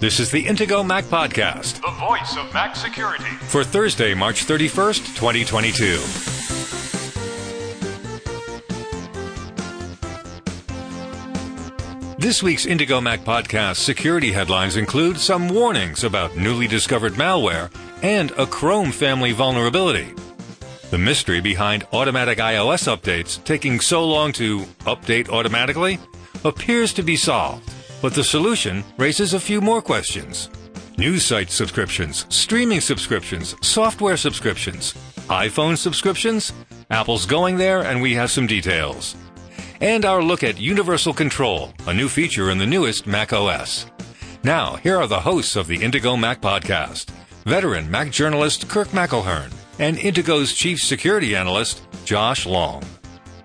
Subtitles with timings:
[0.00, 3.22] This is the Intego Mac Podcast the voice of Mac security.
[3.42, 5.98] for Thursday, March 31st, 2022.
[12.18, 17.70] This week's Intego Mac Podcast security headlines include some warnings about newly discovered malware
[18.02, 20.14] and a Chrome family vulnerability.
[20.90, 25.98] The mystery behind automatic iOS updates taking so long to update automatically
[26.42, 27.70] appears to be solved,
[28.00, 30.50] but the solution raises a few more questions.
[30.98, 34.94] News site subscriptions, streaming subscriptions, software subscriptions,
[35.28, 36.52] iPhone subscriptions?
[36.90, 39.16] Apple's going there, and we have some details.
[39.80, 43.86] And our look at Universal Control, a new feature in the newest Mac OS.
[44.42, 47.10] Now, here are the hosts of the Intego Mac podcast
[47.44, 52.82] veteran Mac journalist Kirk McElhearn and Intego's chief security analyst Josh Long.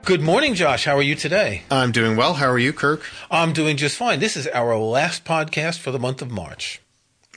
[0.05, 0.86] Good morning, Josh.
[0.86, 1.64] How are you today?
[1.72, 2.36] I'm doing well.
[2.36, 3.02] How are you, Kirk?
[3.32, 4.20] I'm doing just fine.
[4.20, 6.80] This is our last podcast for the month of March.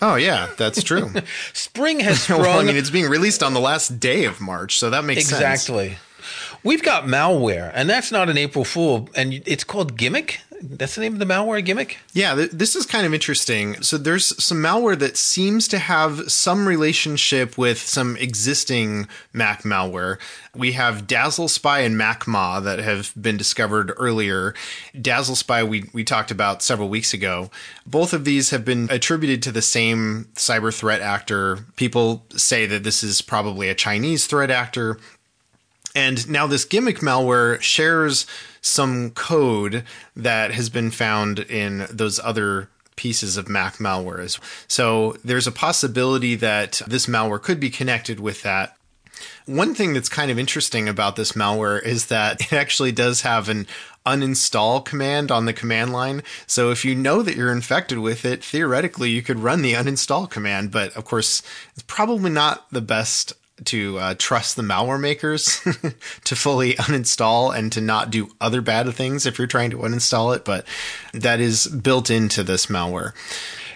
[0.03, 1.11] Oh, yeah, that's true.
[1.55, 2.41] Spring has sprung.
[2.43, 5.27] well, I mean, it's being released on the last day of March, so that makes
[5.29, 5.41] sense.
[5.41, 5.97] exactly.
[6.63, 10.41] We've got malware, and that's not an April Fool, and it's called Gimmick.
[10.61, 11.99] That's the name of the malware, Gimmick.
[12.13, 13.81] Yeah, th- this is kind of interesting.
[13.83, 20.19] So there's some malware that seems to have some relationship with some existing Mac malware.
[20.57, 24.55] We have DazzleSpy and MacMa that have been discovered earlier.
[24.97, 27.51] DazzleSpy we we talked about several weeks ago.
[27.87, 31.67] Both of these have been attributed to the same cyber threat actor.
[31.77, 34.99] People say that this is probably a Chinese threat actor.
[35.95, 38.27] And now this gimmick malware shares
[38.61, 39.85] some code
[40.17, 44.39] that has been found in those other pieces of Mac malware.
[44.67, 48.77] So there's a possibility that this malware could be connected with that.
[49.47, 53.49] One thing that's kind of interesting about this malware is that it actually does have
[53.49, 53.67] an
[54.05, 56.23] uninstall command on the command line.
[56.47, 60.29] So if you know that you're infected with it, theoretically you could run the uninstall
[60.29, 61.43] command, but of course
[61.75, 63.33] it's probably not the best
[63.65, 65.61] to uh, trust the malware makers
[66.25, 70.35] to fully uninstall and to not do other bad things if you're trying to uninstall
[70.35, 70.67] it, but
[71.13, 73.13] that is built into this malware.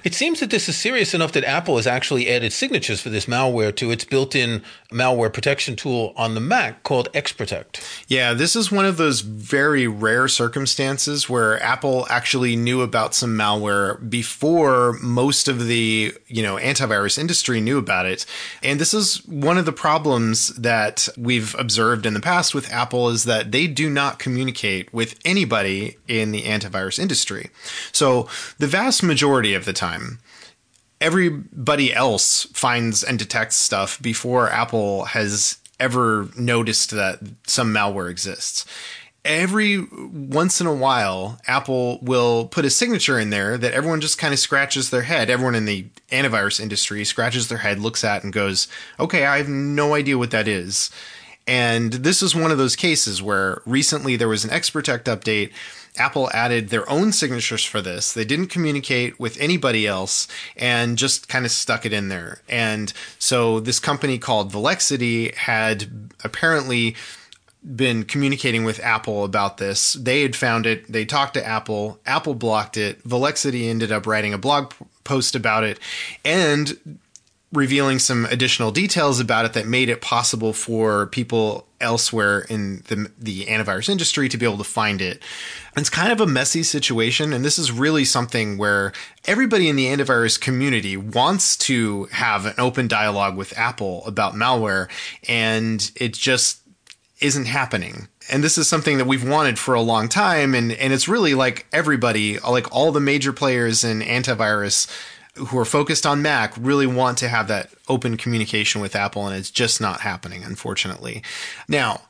[0.05, 3.27] It seems that this is serious enough that Apple has actually added signatures for this
[3.27, 7.83] malware to its built-in malware protection tool on the Mac called XProtect.
[8.09, 13.37] Yeah, this is one of those very rare circumstances where Apple actually knew about some
[13.37, 18.27] malware before most of the, you know, antivirus industry knew about it.
[18.63, 23.09] And this is one of the problems that we've observed in the past with Apple
[23.09, 27.51] is that they do not communicate with anybody in the antivirus industry.
[27.93, 29.92] So, the vast majority of the time
[31.01, 38.65] everybody else finds and detects stuff before Apple has ever noticed that some malware exists.
[39.25, 44.19] Every once in a while, Apple will put a signature in there that everyone just
[44.19, 45.31] kind of scratches their head.
[45.31, 48.67] Everyone in the antivirus industry scratches their head, looks at, and goes,
[48.99, 50.91] Okay, I have no idea what that is.
[51.47, 55.51] And this is one of those cases where recently there was an XProtect update.
[55.99, 58.13] Apple added their own signatures for this.
[58.13, 60.27] They didn't communicate with anybody else
[60.57, 62.41] and just kind of stuck it in there.
[62.49, 66.97] And so this company called Volexity had apparently
[67.77, 69.93] been communicating with Apple about this.
[69.93, 70.91] They had found it.
[70.91, 72.01] They talked to Apple.
[72.07, 73.03] Apple blocked it.
[73.03, 74.73] Volexity ended up writing a blog
[75.05, 75.79] post about it
[76.25, 76.99] and
[77.53, 83.11] revealing some additional details about it that made it possible for people elsewhere in the
[83.19, 85.23] the antivirus industry to be able to find it.
[85.77, 88.93] It's kind of a messy situation and this is really something where
[89.27, 94.89] everybody in the antivirus community wants to have an open dialogue with Apple about malware
[95.29, 96.61] and it just
[97.21, 98.09] isn't happening.
[98.31, 101.35] And this is something that we've wanted for a long time and and it's really
[101.35, 104.89] like everybody like all the major players in antivirus
[105.37, 109.37] who are focused on Mac really want to have that open communication with Apple, and
[109.37, 111.23] it's just not happening, unfortunately.
[111.69, 112.03] Now,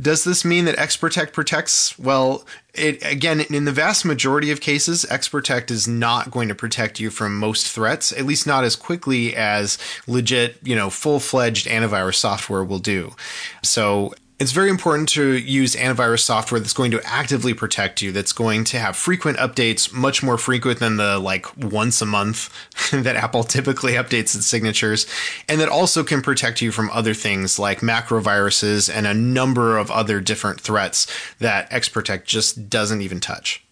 [0.00, 1.98] does this mean that XProtect protects?
[1.98, 2.44] Well,
[2.74, 7.08] it again, in the vast majority of cases, XProtect is not going to protect you
[7.08, 12.62] from most threats, at least not as quickly as legit, you know, full-fledged antivirus software
[12.62, 13.14] will do.
[13.62, 18.34] So it's very important to use antivirus software that's going to actively protect you, that's
[18.34, 22.50] going to have frequent updates, much more frequent than the like once a month
[22.90, 25.06] that Apple typically updates its signatures,
[25.48, 29.78] and that also can protect you from other things like macro viruses and a number
[29.78, 31.06] of other different threats
[31.38, 33.64] that XProtect just doesn't even touch.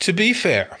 [0.00, 0.78] To be fair,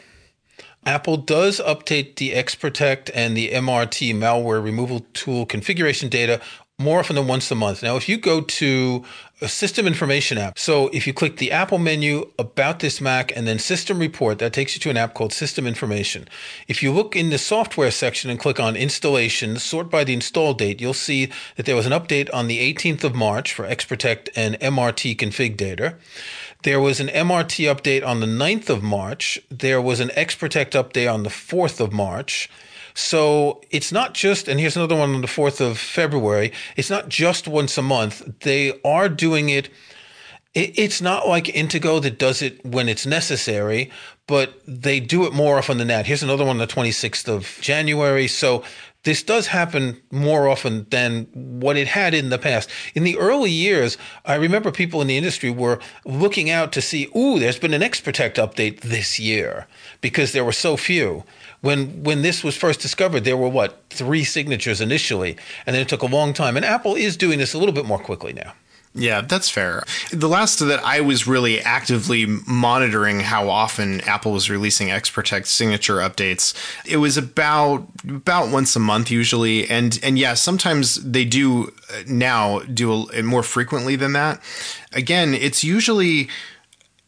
[0.84, 6.40] Apple does update the XProtect and the MRT malware removal tool configuration data
[6.80, 7.82] more often than once a month.
[7.82, 9.04] Now, if you go to
[9.42, 10.58] a system information app.
[10.58, 14.52] So if you click the Apple menu about this Mac and then system report, that
[14.52, 16.28] takes you to an app called System Information.
[16.68, 20.52] If you look in the software section and click on installation, sort by the install
[20.52, 24.28] date, you'll see that there was an update on the 18th of March for XProtect
[24.36, 25.96] and MRT config data.
[26.62, 29.40] There was an MRT update on the 9th of March.
[29.50, 32.50] There was an XProtect update on the 4th of March.
[33.00, 36.52] So it's not just, and here's another one on the 4th of February.
[36.76, 38.40] It's not just once a month.
[38.40, 39.70] They are doing it.
[40.52, 43.90] It's not like Intego that does it when it's necessary,
[44.26, 46.06] but they do it more often than that.
[46.06, 48.26] Here's another one on the 26th of January.
[48.26, 48.64] So
[49.04, 52.68] this does happen more often than what it had in the past.
[52.94, 53.96] In the early years,
[54.26, 57.80] I remember people in the industry were looking out to see, ooh, there's been an
[57.80, 59.68] XProtect update this year
[60.00, 61.24] because there were so few
[61.60, 65.36] when when this was first discovered, there were what three signatures initially,
[65.66, 66.56] and then it took a long time.
[66.56, 68.54] And Apple is doing this a little bit more quickly now.
[68.92, 69.84] Yeah, that's fair.
[70.10, 75.98] The last that I was really actively monitoring how often Apple was releasing XProtect signature
[75.98, 76.54] updates,
[76.84, 82.02] it was about about once a month usually, and and yeah, sometimes they do uh,
[82.08, 84.40] now do it more frequently than that.
[84.92, 86.28] Again, it's usually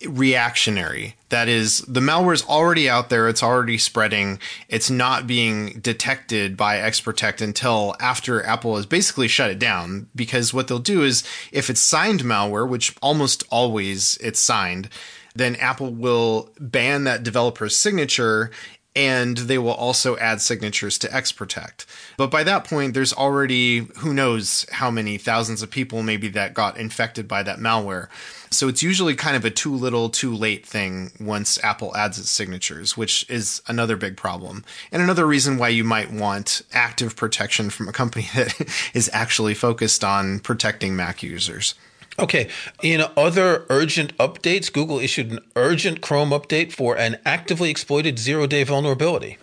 [0.08, 1.16] reactionary.
[1.28, 4.38] That is, the malware is already out there, it's already spreading,
[4.68, 10.08] it's not being detected by XProtect until after Apple has basically shut it down.
[10.14, 14.88] Because what they'll do is, if it's signed malware, which almost always it's signed,
[15.34, 18.50] then Apple will ban that developer's signature
[18.94, 21.86] and they will also add signatures to XProtect.
[22.18, 26.52] But by that point, there's already who knows how many thousands of people maybe that
[26.52, 28.08] got infected by that malware.
[28.50, 32.28] So it's usually kind of a too little, too late thing once Apple adds its
[32.28, 34.62] signatures, which is another big problem.
[34.90, 38.60] And another reason why you might want active protection from a company that
[38.92, 41.74] is actually focused on protecting Mac users.
[42.18, 42.48] Okay.
[42.82, 48.46] In other urgent updates, Google issued an urgent Chrome update for an actively exploited zero
[48.46, 49.38] day vulnerability.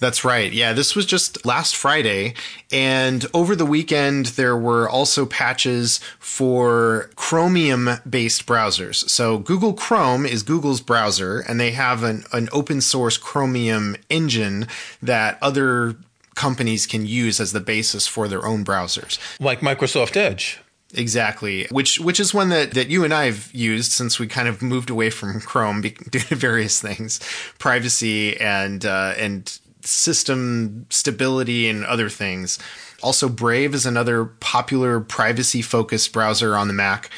[0.00, 0.50] That's right.
[0.50, 2.34] Yeah, this was just last Friday.
[2.72, 9.08] And over the weekend, there were also patches for Chromium based browsers.
[9.08, 14.66] So Google Chrome is Google's browser, and they have an, an open source Chromium engine
[15.02, 15.96] that other
[16.34, 19.18] companies can use as the basis for their own browsers.
[19.38, 20.60] Like Microsoft Edge.
[20.94, 24.48] Exactly, which which is one that, that you and I have used since we kind
[24.48, 27.20] of moved away from Chrome due to various things,
[27.58, 32.58] privacy and uh, and system stability and other things.
[33.02, 37.10] Also, Brave is another popular privacy focused browser on the Mac.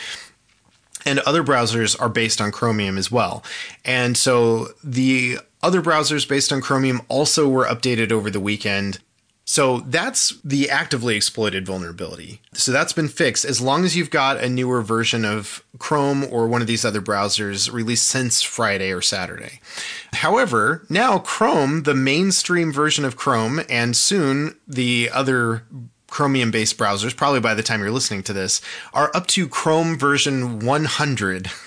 [1.05, 3.43] And other browsers are based on Chromium as well.
[3.85, 9.01] And so the other browsers based on Chromium also were updated over the weekend.
[9.45, 12.41] So that's the actively exploited vulnerability.
[12.53, 16.47] So that's been fixed as long as you've got a newer version of Chrome or
[16.47, 19.61] one of these other browsers released since Friday or Saturday.
[20.15, 25.65] However, now Chrome, the mainstream version of Chrome, and soon the other
[26.07, 28.61] Chromium based browsers, probably by the time you're listening to this,
[28.93, 31.51] are up to Chrome version 100.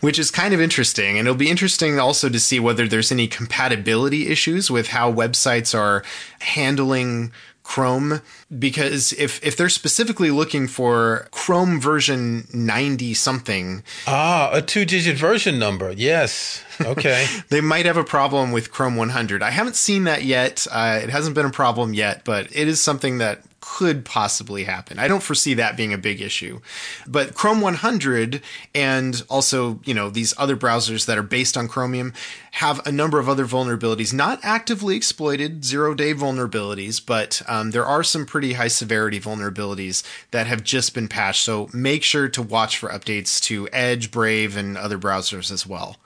[0.00, 1.18] which is kind of interesting.
[1.18, 5.78] And it'll be interesting also to see whether there's any compatibility issues with how websites
[5.78, 6.02] are
[6.40, 7.32] handling
[7.62, 8.20] Chrome.
[8.58, 15.16] Because if if they're specifically looking for Chrome version 90 something ah a two digit
[15.16, 15.92] version number.
[15.92, 16.64] Yes.
[16.80, 17.26] Okay.
[17.48, 20.66] they might have a problem with Chrome 100 I haven't seen that yet.
[20.70, 24.98] Uh, it hasn't been a problem yet but it is something that could possibly happen.
[24.98, 26.60] I don't foresee that being a big issue.
[27.06, 28.42] But Chrome 100
[28.74, 32.12] and also, you know, these other browsers that are based on Chromium
[32.50, 37.86] have a number of other vulnerabilities, not actively exploited zero day vulnerabilities, but um, there
[37.86, 40.02] are some pretty high severity vulnerabilities
[40.32, 41.44] that have just been patched.
[41.44, 45.96] So make sure to watch for updates to Edge, Brave, and other browsers as well.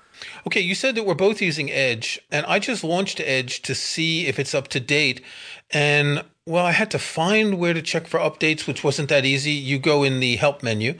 [0.46, 4.26] Okay, you said that we're both using Edge, and I just launched Edge to see
[4.26, 5.22] if it's up to date.
[5.70, 9.50] And well, I had to find where to check for updates, which wasn't that easy.
[9.50, 10.94] You go in the help menu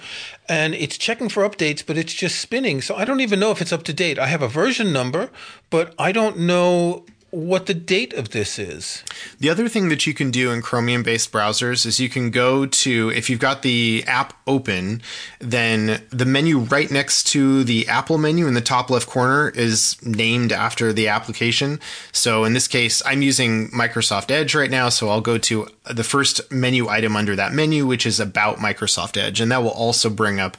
[0.49, 2.83] and it's checking for updates, but it's just spinning.
[2.83, 4.19] So I don't even know if it's up to date.
[4.19, 5.31] I have a version number,
[5.71, 9.02] but I don't know what the date of this is.
[9.40, 12.66] The other thing that you can do in Chromium based browsers is you can go
[12.66, 15.02] to, if you've got the app open,
[15.40, 19.97] then the menu right next to the Apple menu in the top left corner is
[20.02, 21.80] named after the application.
[22.12, 24.88] So in this case, I'm using Microsoft Edge right now.
[24.88, 29.21] So I'll go to the first menu item under that menu, which is about Microsoft
[29.21, 29.40] Edge.
[29.40, 30.56] And that will also bring up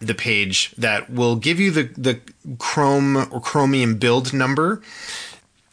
[0.00, 2.20] the page that will give you the, the
[2.58, 4.82] Chrome or Chromium build number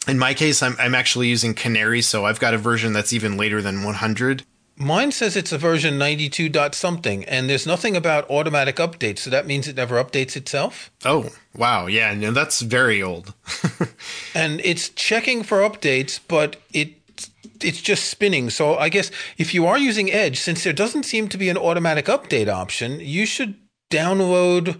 [0.07, 3.38] in my case, I'm, I'm actually using Canary, so I've got a version that's even
[3.38, 4.43] later than 100.
[4.77, 9.29] Mine says it's a version 92 dot something, and there's nothing about automatic updates, so
[9.29, 10.91] that means it never updates itself.
[11.05, 11.88] Oh, wow.
[11.88, 13.33] Yeah, no, that's very old.
[14.35, 16.93] and it's checking for updates, but it
[17.62, 18.50] it's just spinning.
[18.50, 21.57] So I guess if you are using Edge, since there doesn't seem to be an
[21.57, 23.55] automatic update option, you should
[23.89, 24.79] download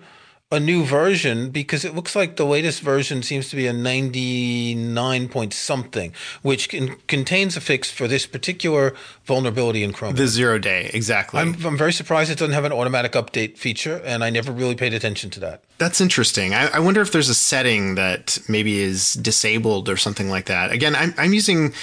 [0.56, 5.28] a new version because it looks like the latest version seems to be a 99
[5.28, 8.96] point something, which can, contains a fix for this particular
[9.26, 10.16] vulnerability in Chrome.
[10.16, 11.42] The zero day, exactly.
[11.42, 14.76] I'm, I'm, very surprised it doesn't have an automatic update feature, and I never really
[14.76, 15.64] paid attention to that.
[15.78, 16.54] That's interesting.
[16.54, 20.72] I, I wonder if there's a setting that maybe is disabled or something like that.
[20.72, 21.74] Again, I'm, I'm using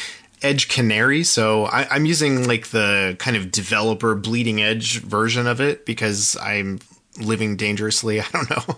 [0.43, 1.25] Edge Canary.
[1.25, 6.37] So I, am using like the kind of developer bleeding edge version of it because
[6.39, 6.81] I'm
[7.19, 8.21] living dangerously.
[8.23, 8.77] I don't know.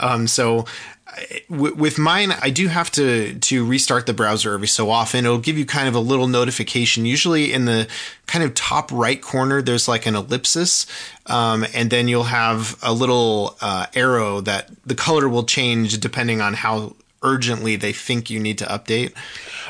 [0.00, 0.66] Um, so
[1.48, 5.24] with mine, I do have to to restart the browser every so often.
[5.24, 7.06] It'll give you kind of a little notification.
[7.06, 7.88] Usually in the
[8.26, 10.86] kind of top right corner, there's like an ellipsis,
[11.26, 16.40] um, and then you'll have a little uh, arrow that the color will change depending
[16.40, 19.12] on how urgently they think you need to update.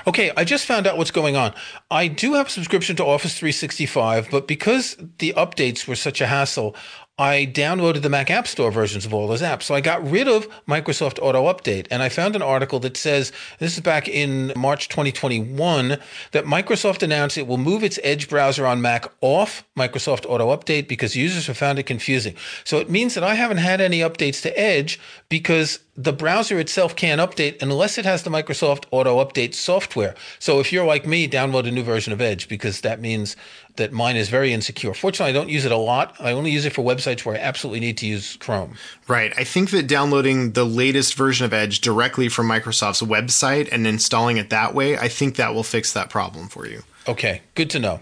[0.07, 1.55] Okay, I just found out what's going on.
[1.90, 6.26] I do have a subscription to Office 365, but because the updates were such a
[6.26, 6.76] hassle,
[7.18, 9.62] I downloaded the Mac App Store versions of all those apps.
[9.62, 11.87] So I got rid of Microsoft Auto Update.
[11.90, 15.96] And I found an article that says this is back in March 2021
[16.32, 20.88] that Microsoft announced it will move its Edge browser on Mac off Microsoft Auto Update
[20.88, 22.35] because users have found it confusing.
[22.64, 26.95] So it means that I haven't had any updates to Edge because the browser itself
[26.95, 30.15] can't update unless it has the Microsoft Auto Update software.
[30.38, 33.35] So if you're like me, download a new version of Edge because that means
[33.76, 34.93] that mine is very insecure.
[34.95, 36.15] Fortunately, I don't use it a lot.
[36.21, 38.76] I only use it for websites where I absolutely need to use Chrome.
[39.09, 39.33] Right.
[39.37, 44.37] I think that downloading the latest version of Edge directly from Microsoft's website and installing
[44.37, 46.83] it that way, I think that will fix that problem for you.
[47.09, 48.00] Okay, good to know.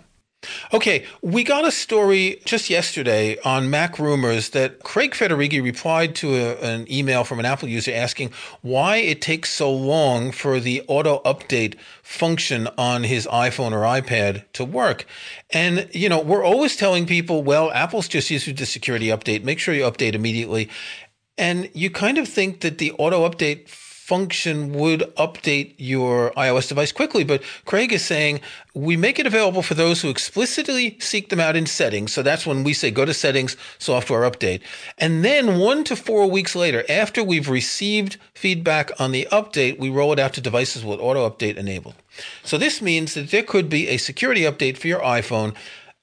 [0.73, 6.57] Okay, we got a story just yesterday on MacRumors that Craig Federighi replied to a,
[6.61, 8.33] an email from an Apple user asking
[8.63, 14.45] why it takes so long for the auto update function on his iPhone or iPad
[14.53, 15.07] to work.
[15.51, 19.45] And, you know, we're always telling people, well, Apple's just issued the security update.
[19.45, 20.69] Make sure you update immediately.
[21.37, 23.69] And you kind of think that the auto update
[24.04, 27.25] function would update your iOS device quickly.
[27.25, 28.42] But Craig is saying
[28.75, 32.12] we make it available for those who explicitly seek them out in settings.
[32.12, 34.61] So that's when we say go to settings, software update.
[34.99, 39.88] And then one to four weeks later, after we've received feedback on the update, we
[39.88, 41.94] roll it out to devices with auto update enabled.
[42.42, 45.54] So this means that there could be a security update for your iPhone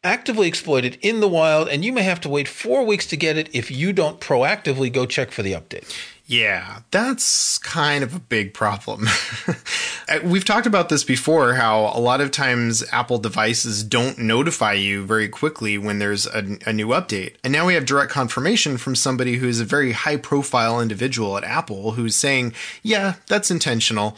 [0.03, 3.37] actively exploited in the wild, and you may have to wait four weeks to get
[3.37, 5.85] it if you don't proactively go check for the update.
[6.31, 9.07] Yeah, that's kind of a big problem.
[10.09, 14.73] Uh, we've talked about this before how a lot of times Apple devices don't notify
[14.73, 17.35] you very quickly when there's a, a, new update.
[17.45, 21.45] And now we have direct confirmation from somebody who's a very high profile individual at
[21.45, 24.17] Apple who's saying, yeah, that's intentional.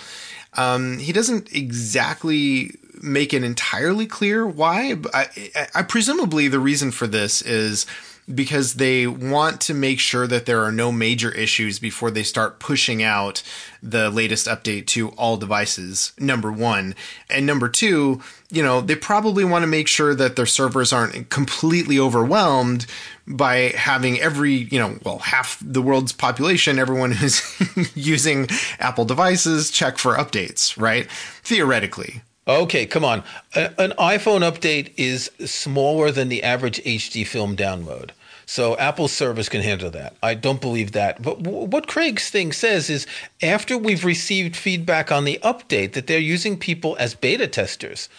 [0.54, 2.72] Um, he doesn't exactly
[3.04, 4.96] make it entirely clear why.
[5.14, 5.28] I,
[5.76, 7.86] I presumably the reason for this is
[8.34, 12.60] because they want to make sure that there are no major issues before they start
[12.60, 13.44] pushing out
[13.82, 16.14] the latest update to all devices.
[16.18, 16.96] Number one.
[17.30, 21.30] And number two, you know, they probably want to make sure that their servers aren't
[21.30, 22.86] completely overwhelmed
[23.28, 27.42] by having every, you know, well, half the world's population, everyone who's
[27.96, 28.48] using
[28.80, 31.10] Apple devices check for updates, right?
[31.44, 32.22] Theoretically.
[32.48, 33.24] Okay, come on.
[33.56, 38.12] an iPhone update is smaller than the average HD film download.
[38.46, 40.16] So Apple's service can handle that.
[40.22, 41.22] I don't believe that.
[41.22, 43.08] But w- what Craig's thing says is
[43.42, 48.10] after we've received feedback on the update that they're using people as beta testers.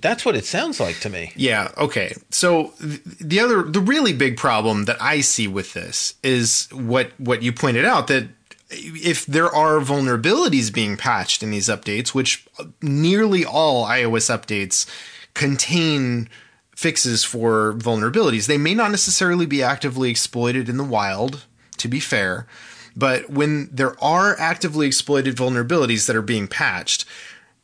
[0.00, 1.32] That's what it sounds like to me.
[1.34, 2.14] Yeah, okay.
[2.30, 7.12] So th- the other the really big problem that I see with this is what
[7.18, 8.28] what you pointed out that
[8.76, 12.46] if there are vulnerabilities being patched in these updates, which
[12.82, 14.86] nearly all iOS updates
[15.34, 16.28] contain
[16.74, 21.44] fixes for vulnerabilities, they may not necessarily be actively exploited in the wild,
[21.78, 22.46] to be fair,
[22.96, 27.04] but when there are actively exploited vulnerabilities that are being patched,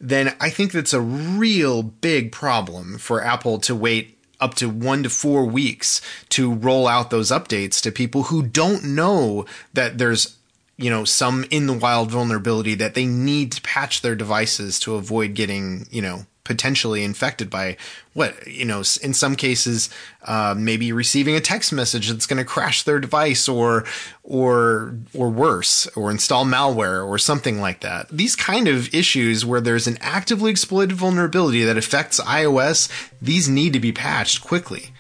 [0.01, 5.03] then I think that's a real big problem for Apple to wait up to one
[5.03, 6.01] to four weeks
[6.31, 10.39] to roll out those updates to people who don't know that there's
[10.81, 14.95] you know some in the wild vulnerability that they need to patch their devices to
[14.95, 17.77] avoid getting you know potentially infected by
[18.15, 19.89] what you know in some cases
[20.25, 23.85] uh, maybe receiving a text message that's going to crash their device or
[24.25, 28.09] or or worse or install malware or something like that.
[28.09, 32.91] These kind of issues where there's an actively exploited vulnerability that affects ios
[33.23, 34.91] these need to be patched quickly.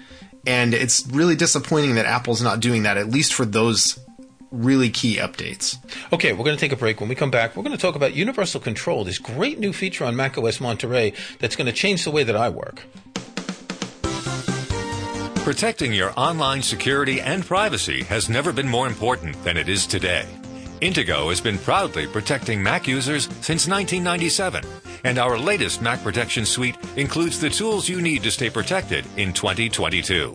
[0.46, 3.98] And it's really disappointing that apple's not doing that at least for those
[4.50, 5.78] really key updates.
[6.12, 7.00] Okay, we're going to take a break.
[7.00, 10.04] When we come back, we're going to talk about Universal Control, this great new feature
[10.04, 12.82] on macOS Monterey that's going to change the way that I work.
[15.44, 20.26] Protecting your online security and privacy has never been more important than it is today.
[20.80, 24.64] Intego has been proudly protecting Mac users since 1997,
[25.04, 29.32] and our latest Mac Protection Suite includes the tools you need to stay protected in
[29.32, 30.34] 2022.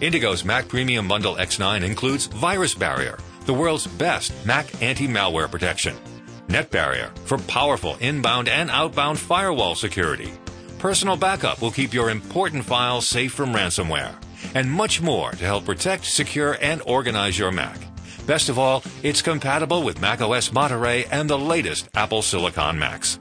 [0.00, 3.18] Intego's Mac Premium Bundle X9 includes VirusBarrier,
[3.48, 5.96] the world's best Mac anti-malware protection.
[6.48, 10.30] NetBarrier for powerful inbound and outbound firewall security.
[10.78, 14.14] Personal Backup will keep your important files safe from ransomware.
[14.54, 17.78] And much more to help protect, secure, and organize your Mac.
[18.26, 23.18] Best of all, it's compatible with macOS Monterey and the latest Apple Silicon Macs.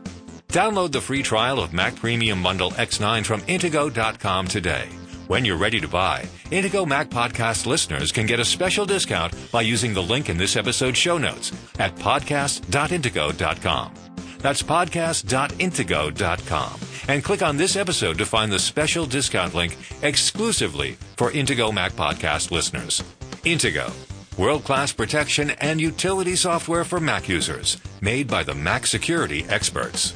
[0.49, 4.89] Download the free trial of Mac Premium Bundle X9 from Intego.com today.
[5.27, 9.61] When you're ready to buy, Intego Mac Podcast listeners can get a special discount by
[9.61, 13.93] using the link in this episode's show notes at podcast.intego.com.
[14.39, 16.79] That's podcast.intego.com.
[17.09, 21.93] And click on this episode to find the special discount link exclusively for Intego Mac
[21.93, 23.01] Podcast listeners.
[23.43, 23.91] Intego,
[24.37, 30.13] world class protection and utility software for Mac users, made by the Mac security experts.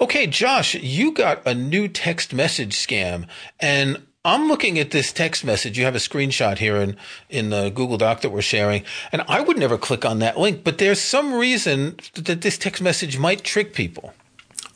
[0.00, 3.28] Okay, Josh, you got a new text message scam,
[3.60, 5.78] and I'm looking at this text message.
[5.78, 6.96] You have a screenshot here in,
[7.30, 8.82] in the Google Doc that we're sharing,
[9.12, 12.82] and I would never click on that link, but there's some reason that this text
[12.82, 14.14] message might trick people.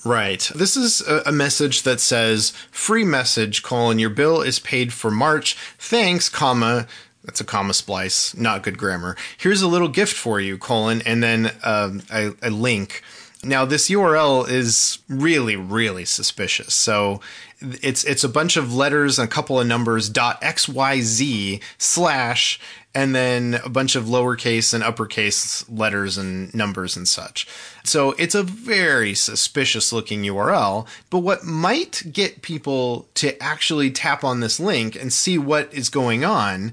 [0.04, 0.48] Right.
[0.54, 5.54] This is a, message that says free message colon your bill is paid for March.
[5.76, 6.86] Thanks, comma.
[7.24, 8.36] That's a comma splice.
[8.36, 9.16] Not good grammar.
[9.36, 13.02] Here's a little gift for you, colon, and then um, a, a link
[13.44, 16.74] now this URL is really really suspicious.
[16.74, 17.20] So
[17.60, 22.60] it's it's a bunch of letters and a couple of numbers dot xyz slash
[22.94, 27.46] and then a bunch of lowercase and uppercase letters and numbers and such.
[27.84, 34.24] So it's a very suspicious looking URL, but what might get people to actually tap
[34.24, 36.72] on this link and see what is going on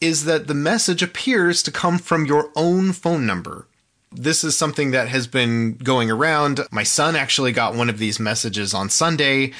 [0.00, 3.66] is that the message appears to come from your own phone number
[4.12, 6.60] this is something that has been going around.
[6.70, 9.52] My son actually got one of these messages on Sunday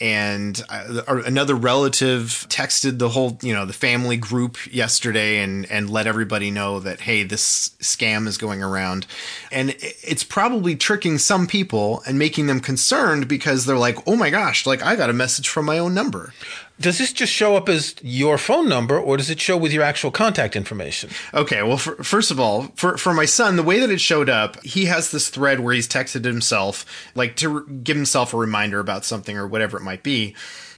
[0.00, 5.90] and uh, another relative texted the whole you know the family group yesterday and and
[5.90, 9.06] let everybody know that hey this scam is going around
[9.50, 14.30] and it's probably tricking some people and making them concerned because they're like oh my
[14.30, 16.32] gosh like i got a message from my own number
[16.80, 19.82] does this just show up as your phone number or does it show with your
[19.82, 21.10] actual contact information?
[21.34, 24.28] Okay, well, for, first of all, for, for my son, the way that it showed
[24.28, 28.36] up, he has this thread where he's texted himself, like to re- give himself a
[28.36, 30.34] reminder about something or whatever it might be.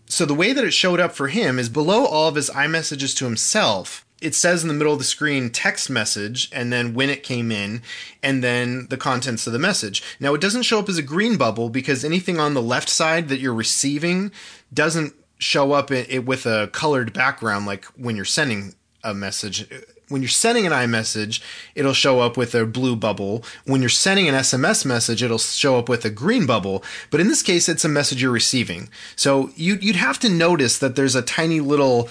[0.07, 3.17] So the way that it showed up for him is below all of his iMessages
[3.19, 7.11] to himself, it says in the middle of the screen text message and then when
[7.11, 7.83] it came in
[8.23, 10.03] and then the contents of the message.
[10.19, 13.29] Now it doesn't show up as a green bubble because anything on the left side
[13.29, 14.33] that you're receiving
[14.73, 19.67] doesn't show up it, it with a colored background like when you're sending a message
[20.11, 21.41] when you're sending an iMessage,
[21.77, 23.45] it'll show up with a blue bubble.
[23.65, 26.83] When you're sending an SMS message, it'll show up with a green bubble.
[27.11, 28.89] But in this case, it's a message you're receiving.
[29.15, 32.09] So you'd, you'd have to notice that there's a tiny little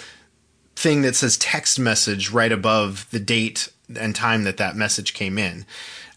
[0.77, 5.37] thing that says text message right above the date and time that that message came
[5.37, 5.65] in.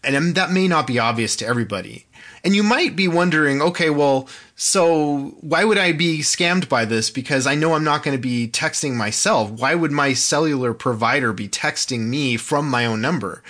[0.05, 2.05] And um, that may not be obvious to everybody.
[2.45, 4.27] And you might be wondering, okay, well,
[4.63, 7.09] so why would I be scammed by this?
[7.09, 9.51] Because I know I'm not going to be texting myself.
[9.51, 13.43] Why would my cellular provider be texting me from my own number?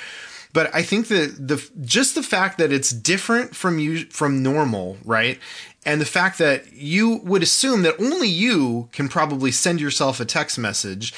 [0.53, 4.97] But I think that the just the fact that it's different from you from normal,
[5.05, 5.37] right?
[5.85, 10.25] And the fact that you would assume that only you can probably send yourself a
[10.25, 11.13] text message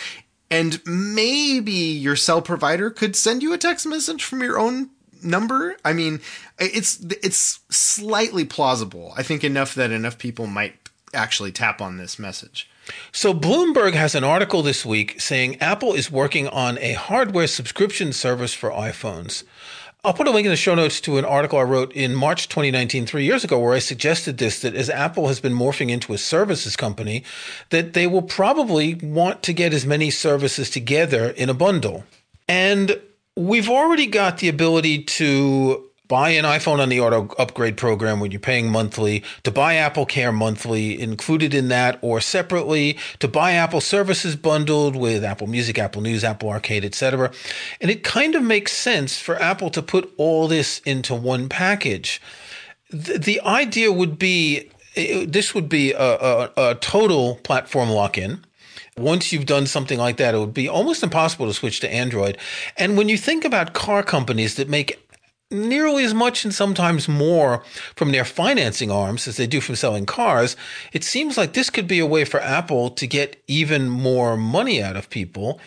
[0.52, 4.90] and maybe your cell provider could send you a text message from your own
[5.26, 5.76] number.
[5.84, 6.22] I mean,
[6.60, 9.14] it's it's slightly plausible.
[9.18, 10.76] I think enough that enough people might
[11.14, 12.70] actually tap on this message.
[13.12, 18.14] So Bloomberg has an article this week saying Apple is working on a hardware subscription
[18.14, 19.44] service for iPhones.
[20.06, 22.48] I'll put a link in the show notes to an article I wrote in March
[22.48, 26.14] 2019, three years ago, where I suggested this that as Apple has been morphing into
[26.14, 27.24] a services company,
[27.72, 32.04] that they will probably want to get as many services together in a bundle.
[32.48, 33.02] And
[33.36, 38.32] We've already got the ability to buy an iPhone on the auto upgrade program when
[38.32, 43.54] you're paying monthly, to buy Apple Care monthly included in that or separately, to buy
[43.54, 47.32] Apple services bundled with Apple Music, Apple News, Apple Arcade, etc.
[47.82, 52.22] And it kind of makes sense for Apple to put all this into one package.
[52.90, 58.45] The, the idea would be it, this would be a, a, a total platform lock-in
[58.98, 62.38] once you've done something like that, it would be almost impossible to switch to Android.
[62.78, 65.02] And when you think about car companies that make
[65.52, 67.62] nearly as much and sometimes more
[67.96, 70.56] from their financing arms as they do from selling cars,
[70.94, 74.82] it seems like this could be a way for Apple to get even more money
[74.82, 75.60] out of people.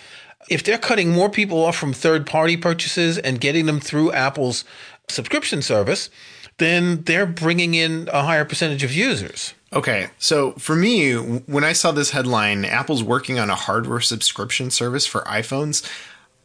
[0.49, 4.65] If they're cutting more people off from third party purchases and getting them through Apple's
[5.11, 6.09] subscription service,
[6.57, 9.53] then they're bringing in a higher percentage of users.
[9.73, 14.71] Okay, so for me, when I saw this headline, Apple's working on a hardware subscription
[14.71, 15.87] service for iPhones,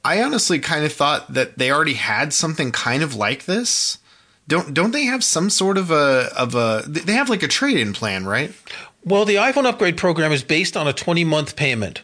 [0.03, 3.99] I honestly kind of thought that they already had something kind of like this.
[4.47, 7.93] Don't don't they have some sort of a of a they have like a trade-in
[7.93, 8.51] plan, right?
[9.05, 12.03] Well, the iPhone upgrade program is based on a 20-month payment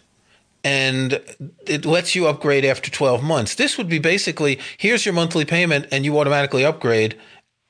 [0.64, 1.22] and
[1.66, 3.56] it lets you upgrade after 12 months.
[3.56, 7.18] This would be basically here's your monthly payment and you automatically upgrade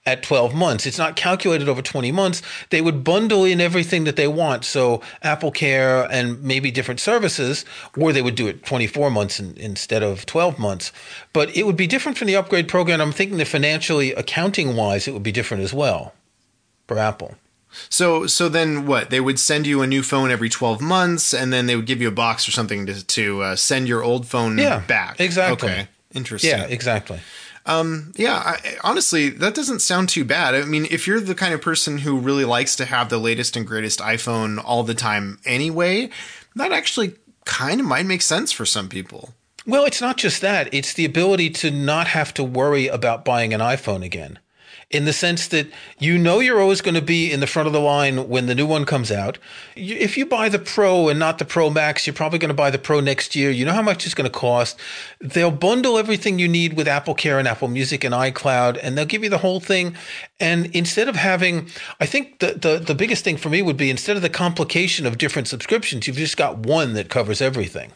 [0.09, 0.85] at 12 months.
[0.85, 2.41] It's not calculated over 20 months.
[2.69, 4.65] They would bundle in everything that they want.
[4.65, 7.63] So Apple Care and maybe different services,
[7.95, 10.91] or they would do it 24 months in, instead of 12 months.
[11.31, 13.01] But it would be different from the upgrade program.
[13.01, 16.13] I'm thinking that financially, accounting wise, it would be different as well
[16.87, 17.35] for Apple.
[17.87, 19.11] So so then what?
[19.11, 22.01] They would send you a new phone every 12 months and then they would give
[22.01, 25.19] you a box or something to, to uh, send your old phone yeah, back.
[25.19, 25.69] Exactly.
[25.69, 25.87] Okay.
[26.13, 26.49] Interesting.
[26.49, 27.19] Yeah, exactly.
[27.69, 30.55] Um, yeah, I, honestly, that doesn't sound too bad.
[30.55, 33.55] I mean, if you're the kind of person who really likes to have the latest
[33.55, 36.09] and greatest iPhone all the time anyway,
[36.55, 37.13] that actually
[37.45, 39.35] kind of might make sense for some people.
[39.67, 43.53] Well, it's not just that, it's the ability to not have to worry about buying
[43.53, 44.39] an iPhone again
[44.89, 45.67] in the sense that
[45.99, 48.55] you know you're always going to be in the front of the line when the
[48.55, 49.37] new one comes out.
[49.75, 52.71] If you buy the Pro and not the Pro Max, you're probably going to buy
[52.71, 53.51] the Pro next year.
[53.51, 54.79] You know how much it's going to cost.
[55.21, 59.05] They'll bundle everything you need with Apple Care and Apple Music and iCloud, and they'll
[59.05, 59.95] give you the whole thing.
[60.39, 63.91] And instead of having, I think the, the, the biggest thing for me would be
[63.91, 67.91] instead of the complication of different subscriptions, you've just got one that covers everything.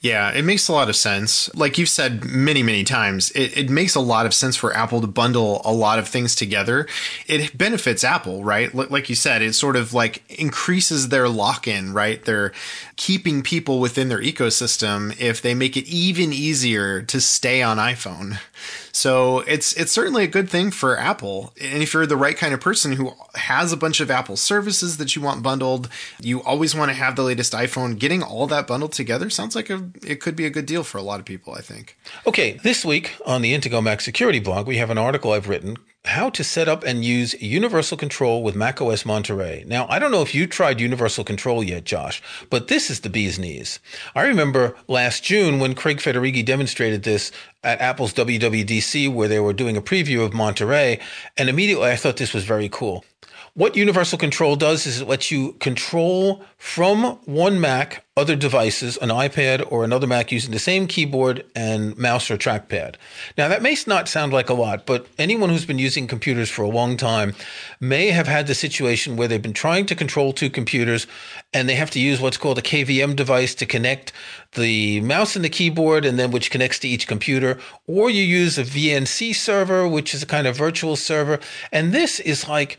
[0.00, 1.54] Yeah, it makes a lot of sense.
[1.54, 5.00] Like you've said many, many times, it, it, makes a lot of sense for Apple
[5.00, 6.86] to bundle a lot of things together.
[7.26, 8.74] It benefits Apple, right?
[8.74, 12.24] Like you said, it sort of like increases their lock in, right?
[12.24, 12.52] They're
[12.96, 18.38] keeping people within their ecosystem if they make it even easier to stay on iPhone.
[18.92, 21.52] So it's it's certainly a good thing for Apple.
[21.60, 24.96] And if you're the right kind of person who has a bunch of Apple services
[24.98, 25.88] that you want bundled,
[26.20, 29.70] you always want to have the latest iPhone, getting all that bundled together sounds like
[29.70, 31.96] a it could be a good deal for a lot of people, I think.
[32.26, 35.76] Okay, this week on the Intego Mac Security blog, we have an article I've written
[36.06, 39.64] how to set up and use Universal Control with macOS Monterey.
[39.66, 43.10] Now, I don't know if you tried Universal Control yet, Josh, but this is the
[43.10, 43.80] bee's knees.
[44.14, 47.30] I remember last June when Craig Federighi demonstrated this
[47.62, 51.00] at Apple's WWDC where they were doing a preview of Monterey,
[51.36, 53.04] and immediately I thought this was very cool.
[53.54, 59.08] What Universal Control does is it lets you control from one Mac other devices, an
[59.08, 62.94] iPad or another Mac using the same keyboard and mouse or trackpad.
[63.36, 66.62] Now, that may not sound like a lot, but anyone who's been using computers for
[66.62, 67.34] a long time
[67.80, 71.08] may have had the situation where they've been trying to control two computers
[71.52, 74.12] and they have to use what's called a KVM device to connect
[74.52, 77.58] the mouse and the keyboard and then which connects to each computer,
[77.88, 81.40] or you use a VNC server, which is a kind of virtual server.
[81.72, 82.78] And this is like,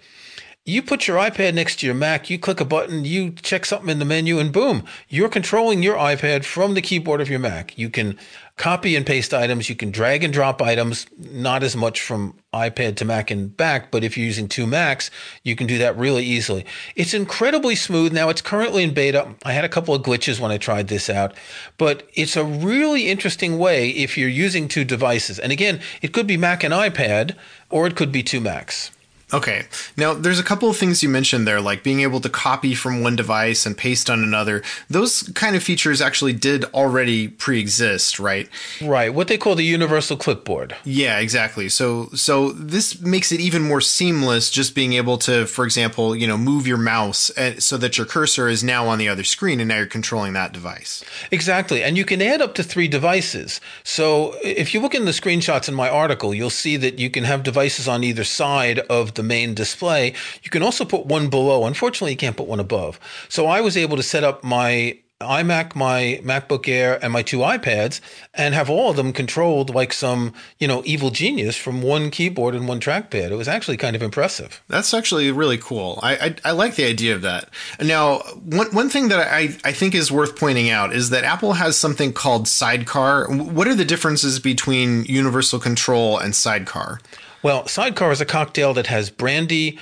[0.63, 3.89] you put your iPad next to your Mac, you click a button, you check something
[3.89, 7.75] in the menu, and boom, you're controlling your iPad from the keyboard of your Mac.
[7.79, 8.15] You can
[8.57, 12.95] copy and paste items, you can drag and drop items, not as much from iPad
[12.97, 15.09] to Mac and back, but if you're using two Macs,
[15.43, 16.63] you can do that really easily.
[16.95, 18.13] It's incredibly smooth.
[18.13, 19.33] Now, it's currently in beta.
[19.43, 21.33] I had a couple of glitches when I tried this out,
[21.79, 25.39] but it's a really interesting way if you're using two devices.
[25.39, 27.35] And again, it could be Mac and iPad,
[27.71, 28.91] or it could be two Macs.
[29.33, 29.63] Okay.
[29.95, 33.01] Now, there's a couple of things you mentioned there, like being able to copy from
[33.01, 34.61] one device and paste on another.
[34.89, 38.49] Those kind of features actually did already pre-exist, right?
[38.81, 39.13] Right.
[39.13, 40.75] What they call the universal clipboard.
[40.83, 41.69] Yeah, exactly.
[41.69, 44.49] So, so this makes it even more seamless.
[44.49, 48.49] Just being able to, for example, you know, move your mouse so that your cursor
[48.49, 51.03] is now on the other screen, and now you're controlling that device.
[51.31, 51.83] Exactly.
[51.83, 53.61] And you can add up to three devices.
[53.83, 57.23] So, if you look in the screenshots in my article, you'll see that you can
[57.23, 60.13] have devices on either side of the the main display.
[60.41, 61.65] You can also put one below.
[61.65, 62.99] Unfortunately, you can't put one above.
[63.29, 67.37] So I was able to set up my iMac, my MacBook Air, and my two
[67.39, 68.01] iPads,
[68.33, 72.55] and have all of them controlled like some, you know, evil genius from one keyboard
[72.55, 73.29] and one trackpad.
[73.29, 74.63] It was actually kind of impressive.
[74.67, 75.99] That's actually really cool.
[76.01, 77.49] I, I, I like the idea of that.
[77.79, 81.53] Now, one, one thing that I, I think is worth pointing out is that Apple
[81.53, 83.27] has something called Sidecar.
[83.29, 86.99] What are the differences between Universal Control and Sidecar?
[87.43, 89.79] Well, Sidecar is a cocktail that has brandy,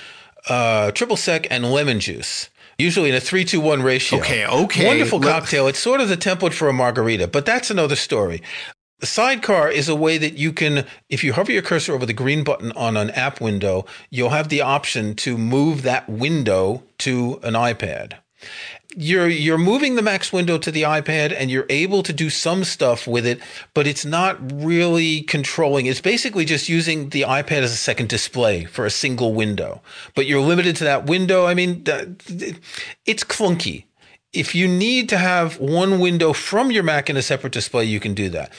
[0.47, 4.19] uh, triple sec, and lemon juice usually in a three to one ratio.
[4.19, 4.87] Okay, okay.
[4.87, 5.67] Wonderful cocktail.
[5.67, 8.41] It's sort of the template for a margarita, but that's another story.
[9.01, 12.43] Sidecar is a way that you can, if you hover your cursor over the green
[12.43, 17.53] button on an app window, you'll have the option to move that window to an
[17.53, 18.13] iPad
[18.95, 22.63] you're you're moving the Mac's window to the iPad and you're able to do some
[22.63, 23.39] stuff with it,
[23.73, 25.85] but it's not really controlling.
[25.85, 29.81] It's basically just using the iPad as a second display for a single window.
[30.15, 31.45] But you're limited to that window.
[31.45, 33.85] I mean, it's clunky.
[34.33, 37.99] If you need to have one window from your Mac in a separate display, you
[37.99, 38.53] can do that.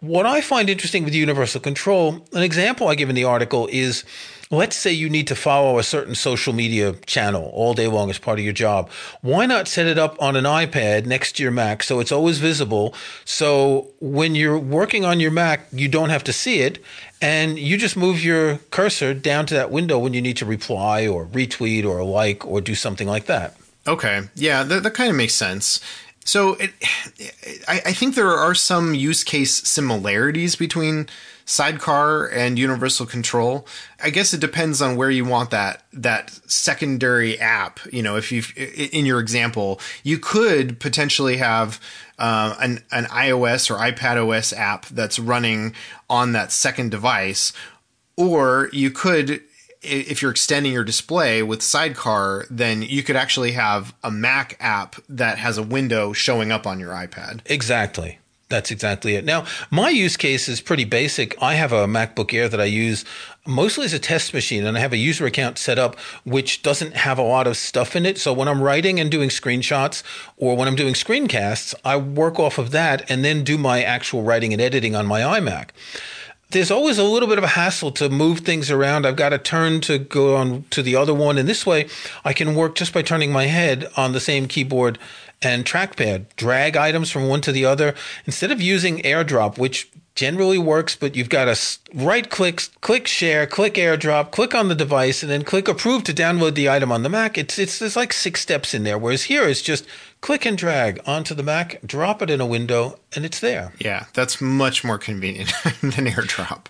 [0.00, 4.04] What I find interesting with universal control, an example I give in the article is
[4.50, 8.18] let's say you need to follow a certain social media channel all day long as
[8.18, 8.90] part of your job.
[9.20, 12.38] Why not set it up on an iPad next to your Mac so it's always
[12.38, 12.94] visible?
[13.24, 16.82] So when you're working on your Mac, you don't have to see it.
[17.20, 21.06] And you just move your cursor down to that window when you need to reply
[21.06, 23.56] or retweet or like or do something like that.
[23.86, 24.22] Okay.
[24.34, 25.80] Yeah, that, that kind of makes sense.
[26.26, 26.72] So it,
[27.68, 31.08] I, I think there are some use case similarities between
[31.46, 33.66] sidecar and universal control.
[34.02, 37.80] I guess it depends on where you want that that secondary app.
[37.90, 41.80] You know, if you in your example, you could potentially have
[42.18, 45.74] uh, an an iOS or iPad OS app that's running
[46.10, 47.52] on that second device,
[48.16, 49.40] or you could
[49.86, 54.96] if you're extending your display with Sidecar, then you could actually have a Mac app
[55.08, 57.40] that has a window showing up on your iPad.
[57.46, 58.18] Exactly.
[58.48, 59.24] That's exactly it.
[59.24, 61.40] Now, my use case is pretty basic.
[61.42, 63.04] I have a MacBook Air that I use
[63.44, 66.94] mostly as a test machine, and I have a user account set up which doesn't
[66.94, 68.18] have a lot of stuff in it.
[68.18, 70.04] So when I'm writing and doing screenshots
[70.36, 74.22] or when I'm doing screencasts, I work off of that and then do my actual
[74.22, 75.70] writing and editing on my iMac
[76.50, 79.04] there's always a little bit of a hassle to move things around.
[79.04, 81.38] I've got to turn to go on to the other one.
[81.38, 81.88] And this way,
[82.24, 84.98] I can work just by turning my head on the same keyboard
[85.42, 87.94] and trackpad, drag items from one to the other
[88.26, 93.46] instead of using AirDrop, which generally works, but you've got to right click, click share,
[93.46, 97.02] click airdrop, click on the device, and then click approve to download the item on
[97.02, 97.38] the Mac.
[97.38, 98.98] It's, it's, there's like six steps in there.
[98.98, 99.86] Whereas here it's just
[100.22, 103.72] click and drag onto the Mac, drop it in a window, and it's there.
[103.78, 105.52] Yeah, that's much more convenient
[105.82, 106.66] than airdrop.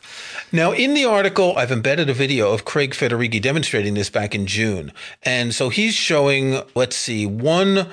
[0.53, 4.47] Now, in the article, I've embedded a video of Craig Federighi demonstrating this back in
[4.47, 4.93] June.
[5.23, 7.87] And so he's showing, let's see, one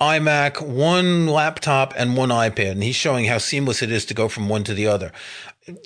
[0.00, 2.72] iMac, one laptop, and one iPad.
[2.72, 5.12] And he's showing how seamless it is to go from one to the other.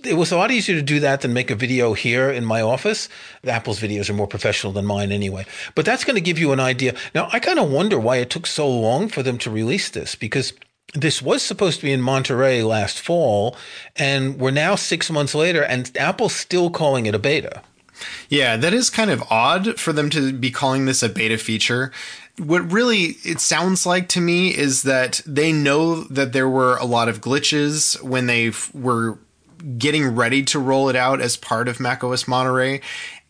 [0.05, 2.61] It was a lot easier to do that than make a video here in my
[2.61, 3.09] office.
[3.47, 5.47] Apple's videos are more professional than mine anyway.
[5.75, 6.95] But that's going to give you an idea.
[7.15, 10.15] Now, I kind of wonder why it took so long for them to release this
[10.15, 10.53] because
[10.95, 13.57] this was supposed to be in Monterey last fall,
[13.97, 17.63] and we're now six months later, and Apple's still calling it a beta.
[18.29, 21.93] Yeah, that is kind of odd for them to be calling this a beta feature
[22.41, 26.85] what really it sounds like to me is that they know that there were a
[26.85, 29.19] lot of glitches when they f- were
[29.77, 32.81] getting ready to roll it out as part of macOS Monterey,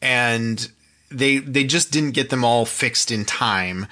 [0.01, 0.71] and
[1.11, 3.87] they they just didn't get them all fixed in time.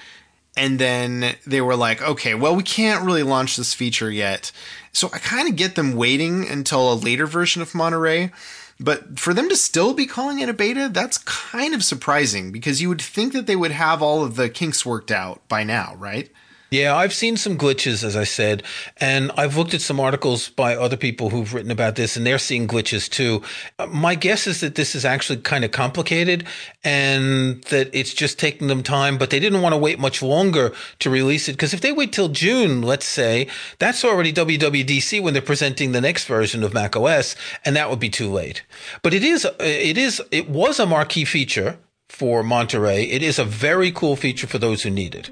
[0.57, 4.50] And then they were like, okay, well, we can't really launch this feature yet.
[4.92, 8.33] So I kind of get them waiting until a later version of Monterey.
[8.80, 12.80] But for them to still be calling it a beta, that's kind of surprising because
[12.80, 15.94] you would think that they would have all of the kinks worked out by now,
[15.96, 16.30] right?
[16.70, 18.62] Yeah, I've seen some glitches, as I said,
[18.98, 22.38] and I've looked at some articles by other people who've written about this, and they're
[22.38, 23.42] seeing glitches too.
[23.78, 26.44] Uh, my guess is that this is actually kind of complicated
[26.85, 30.74] and that it's just taking them time, but they didn't want to wait much longer
[30.98, 31.52] to release it.
[31.52, 36.02] Because if they wait till June, let's say, that's already WWDC when they're presenting the
[36.02, 38.62] next version of macOS, and that would be too late.
[39.02, 41.78] But it is, it is, it was a marquee feature
[42.11, 43.04] for Monterey.
[43.04, 45.31] It is a very cool feature for those who need it.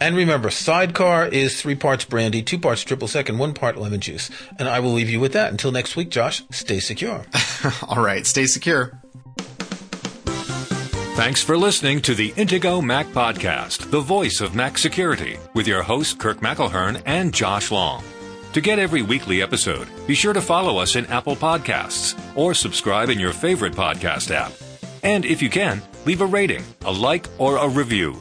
[0.00, 4.00] And remember, Sidecar is three parts brandy, two parts triple sec, and one part lemon
[4.00, 4.30] juice.
[4.58, 5.50] And I will leave you with that.
[5.50, 7.24] Until next week, Josh, stay secure.
[7.88, 8.92] All right, stay secure.
[11.16, 15.82] Thanks for listening to the Intego Mac Podcast, the voice of Mac security, with your
[15.82, 18.04] hosts Kirk McElhearn and Josh Long.
[18.52, 23.08] To get every weekly episode, be sure to follow us in Apple Podcasts or subscribe
[23.08, 24.52] in your favorite podcast app.
[25.02, 28.16] And if you can, leave a rating, a like, or a review.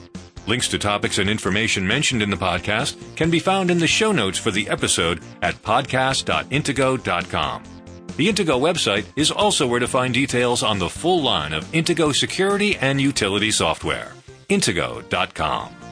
[0.47, 4.13] Links to topics and information mentioned in the podcast can be found in the show
[4.13, 7.63] notes for the episode at podcast.intego.com.
[8.15, 12.15] The Intego website is also where to find details on the full line of Intego
[12.15, 14.13] security and utility software.
[14.49, 15.86] Intego.com.